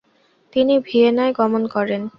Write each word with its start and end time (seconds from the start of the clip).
তিনি 0.53 0.73
ভিয়েনায় 0.79 1.33
গমন 1.33 1.63
করেন। 1.67 2.01